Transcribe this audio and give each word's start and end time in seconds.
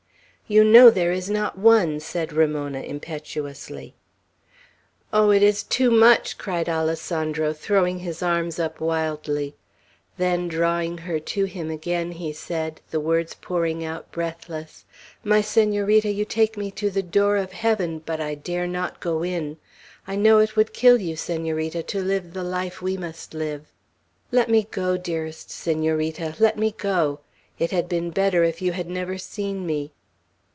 "You 0.47 0.65
know 0.65 0.89
there 0.89 1.13
is 1.13 1.29
not 1.29 1.57
one!" 1.57 2.01
said 2.01 2.33
Ramona, 2.33 2.81
impetuously. 2.81 3.95
"Oh, 5.13 5.29
it 5.29 5.41
is 5.41 5.63
too 5.63 5.89
much!" 5.89 6.37
cried 6.37 6.67
Alessandro, 6.67 7.53
throwing 7.53 7.99
his 7.99 8.21
arms 8.21 8.59
up 8.59 8.81
wildly. 8.81 9.55
Then, 10.17 10.49
drawing 10.49 10.97
her 10.97 11.21
to 11.21 11.45
him 11.45 11.71
again, 11.71 12.11
he 12.11 12.33
said, 12.33 12.81
the 12.91 12.99
words 12.99 13.33
pouring 13.33 13.85
out 13.85 14.11
breathless: 14.11 14.83
"My 15.23 15.39
Senorita, 15.39 16.11
you 16.11 16.25
take 16.25 16.57
me 16.57 16.69
to 16.71 16.89
the 16.91 17.01
door 17.03 17.37
of 17.37 17.53
heaven, 17.53 17.99
but 18.05 18.19
I 18.19 18.35
dare 18.35 18.67
not 18.67 18.99
go 18.99 19.23
in. 19.23 19.55
I 20.05 20.17
know 20.17 20.39
it 20.39 20.57
would 20.57 20.73
kill 20.73 20.97
you, 20.99 21.15
Senorita, 21.15 21.81
to 21.83 22.01
live 22.03 22.33
the 22.33 22.43
life 22.43 22.81
we 22.81 22.97
must 22.97 23.33
live. 23.33 23.67
Let 24.33 24.49
me 24.49 24.67
go, 24.69 24.97
dearest 24.97 25.49
Senorita; 25.49 26.35
let 26.39 26.57
me 26.57 26.71
go! 26.77 27.21
It 27.57 27.71
had 27.71 27.87
been 27.87 28.09
better 28.11 28.43
if 28.43 28.61
you 28.61 28.73
had 28.73 28.89
never 28.89 29.17
seen 29.17 29.65
me." 29.65 29.93